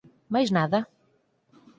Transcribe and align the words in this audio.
Máis 0.33 0.49
nada? 0.57 0.79